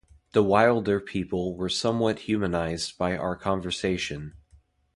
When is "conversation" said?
3.35-4.33